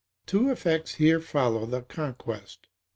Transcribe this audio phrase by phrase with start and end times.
[0.25, 2.69] Two effects here follow the conquest: 1.